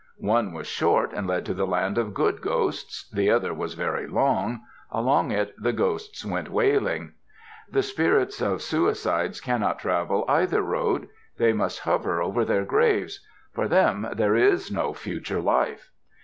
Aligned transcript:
One 0.17 0.51
was 0.51 0.65
short 0.65 1.13
and 1.13 1.27
led 1.27 1.45
to 1.45 1.53
the 1.53 1.67
land 1.67 1.99
of 1.99 2.15
good 2.15 2.41
ghosts. 2.41 3.07
The 3.11 3.29
other 3.29 3.53
was 3.53 3.75
very 3.75 4.07
long; 4.07 4.61
along 4.89 5.29
it 5.29 5.53
the 5.61 5.73
ghosts 5.73 6.25
went 6.25 6.49
wailing. 6.49 7.11
The 7.69 7.83
spirits 7.83 8.41
of 8.41 8.63
suicides 8.63 9.39
cannot 9.39 9.77
travel 9.77 10.25
either 10.27 10.63
road. 10.63 11.07
They 11.37 11.53
must 11.53 11.81
hover 11.81 12.19
over 12.19 12.43
their 12.43 12.65
graves. 12.65 13.23
For 13.53 13.67
them 13.67 14.07
there 14.15 14.35
is 14.35 14.71
no 14.71 14.95
future 14.95 15.39
life. 15.39 15.91